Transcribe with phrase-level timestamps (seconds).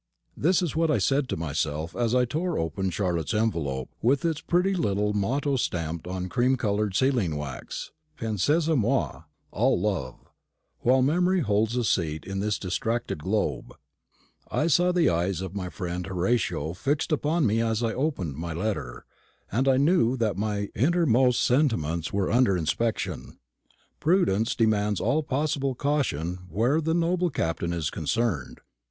[0.35, 4.41] This is what I said to myself as I tore open Charlotte's envelope, with its
[4.41, 10.15] pretty little motto stamped on cream coloured sealing wax, "Pensez à moi." Ah, love;
[10.79, 13.75] "while memory holds a seat in this distracted globe."
[14.49, 18.53] I saw the eyes of my friend Horatio fixed upon me as I opened my
[18.55, 19.05] letter,
[19.51, 23.37] and knew that my innermost sentiments were under inspection.
[23.99, 28.61] Prudence demands all possible caution where the noble Captain is concerned.